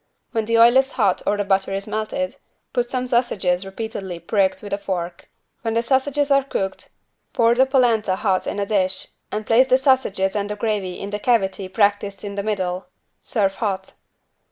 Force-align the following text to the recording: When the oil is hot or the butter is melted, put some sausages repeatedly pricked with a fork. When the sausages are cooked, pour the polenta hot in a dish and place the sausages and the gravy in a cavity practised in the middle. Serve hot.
When 0.31 0.45
the 0.45 0.57
oil 0.57 0.77
is 0.77 0.93
hot 0.93 1.21
or 1.27 1.37
the 1.37 1.43
butter 1.43 1.75
is 1.75 1.85
melted, 1.85 2.37
put 2.73 2.89
some 2.89 3.05
sausages 3.05 3.67
repeatedly 3.67 4.17
pricked 4.17 4.63
with 4.63 4.73
a 4.73 4.79
fork. 4.79 5.29
When 5.61 5.75
the 5.75 5.83
sausages 5.83 6.31
are 6.31 6.43
cooked, 6.43 6.89
pour 7.33 7.53
the 7.53 7.67
polenta 7.67 8.15
hot 8.15 8.47
in 8.47 8.57
a 8.59 8.65
dish 8.65 9.09
and 9.31 9.45
place 9.45 9.67
the 9.67 9.77
sausages 9.77 10.35
and 10.35 10.49
the 10.49 10.55
gravy 10.55 10.99
in 10.99 11.13
a 11.13 11.19
cavity 11.19 11.67
practised 11.67 12.23
in 12.23 12.33
the 12.33 12.41
middle. 12.41 12.87
Serve 13.21 13.53
hot. 13.57 13.93